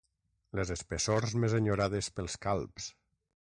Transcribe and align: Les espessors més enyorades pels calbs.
Les 0.59 0.71
espessors 0.75 1.35
més 1.45 1.55
enyorades 1.59 2.11
pels 2.17 2.41
calbs. 2.47 2.91